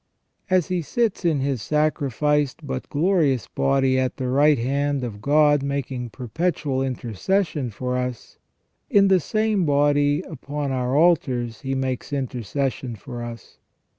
As 0.49 0.69
He 0.69 0.81
sits 0.81 1.23
in 1.25 1.41
His 1.41 1.61
sacrificed 1.61 2.65
but 2.65 2.89
glorious 2.89 3.45
body 3.45 3.99
at 3.99 4.17
the 4.17 4.29
right 4.29 4.57
hand 4.57 5.03
of 5.03 5.21
God 5.21 5.61
"making 5.61 6.09
perpetual 6.09 6.81
intercession 6.81 7.69
for 7.69 7.95
us," 7.97 8.39
in 8.89 9.09
the 9.09 9.19
same 9.19 9.63
body 9.63 10.23
upon 10.23 10.71
our 10.71 10.97
altars 10.97 11.61
He 11.61 11.75
makes 11.75 12.11
intercession 12.11 12.95
for 12.95 13.21
us. 13.21 13.59